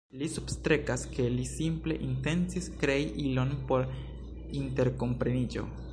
[0.19, 3.87] Li substrekas, ke li simple intencis krei ilon por
[4.63, 5.69] interkompreniĝo.